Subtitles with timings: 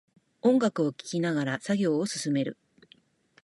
[0.41, 2.57] 音楽を聴きながら作業を進める